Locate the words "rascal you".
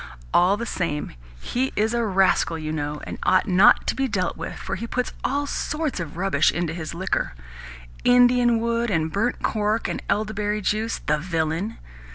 2.03-2.71